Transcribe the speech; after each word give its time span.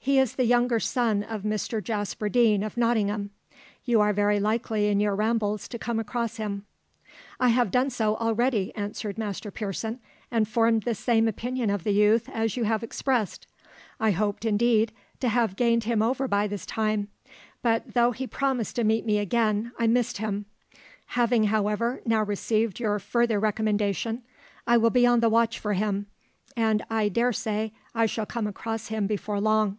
He 0.00 0.18
is 0.18 0.36
the 0.36 0.46
younger 0.46 0.80
son 0.80 1.22
of 1.22 1.42
Mr 1.42 1.84
Jasper 1.84 2.30
Deane 2.30 2.62
of 2.62 2.78
Nottingham. 2.78 3.28
You 3.84 4.00
are 4.00 4.14
very 4.14 4.40
likely 4.40 4.86
in 4.88 5.00
your 5.00 5.14
rambles 5.14 5.68
to 5.68 5.78
come 5.78 6.00
across 6.00 6.36
him." 6.38 6.64
"I 7.38 7.48
have 7.50 7.70
done 7.70 7.90
so 7.90 8.16
already," 8.16 8.74
answered 8.74 9.18
Master 9.18 9.50
Pearson, 9.50 10.00
"and 10.30 10.48
formed 10.48 10.84
the 10.84 10.94
same 10.94 11.28
opinion 11.28 11.68
of 11.68 11.84
the 11.84 11.90
youth 11.92 12.26
as 12.30 12.56
you 12.56 12.64
have 12.64 12.82
expressed. 12.82 13.46
I 14.00 14.12
hoped, 14.12 14.46
indeed, 14.46 14.92
to 15.20 15.28
have 15.28 15.56
gained 15.56 15.84
him 15.84 16.00
over 16.00 16.26
by 16.26 16.46
this 16.46 16.64
time; 16.64 17.08
but 17.60 17.92
though 17.92 18.12
he 18.12 18.26
promised 18.26 18.76
to 18.76 18.84
meet 18.84 19.04
me 19.04 19.18
again, 19.18 19.72
I 19.78 19.86
missed 19.86 20.16
him. 20.16 20.46
Having, 21.08 21.44
however, 21.44 22.00
now 22.06 22.22
received 22.22 22.80
your 22.80 22.98
further 22.98 23.38
recommendation, 23.38 24.22
I 24.66 24.78
will 24.78 24.88
be 24.90 25.06
on 25.06 25.20
the 25.20 25.28
watch 25.28 25.58
for 25.58 25.74
him, 25.74 26.06
and 26.56 26.82
I 26.88 27.10
dare 27.10 27.34
say 27.34 27.74
I 27.94 28.06
shall 28.06 28.24
come 28.24 28.46
across 28.46 28.88
him 28.88 29.06
before 29.06 29.38
long." 29.38 29.76